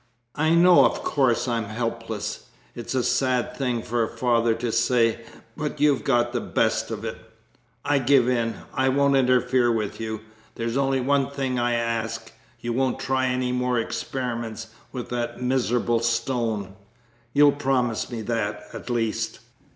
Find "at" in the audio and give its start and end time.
18.73-18.89